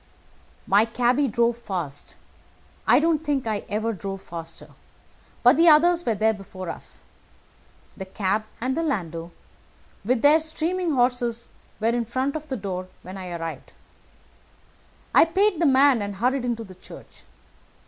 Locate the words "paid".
15.23-15.61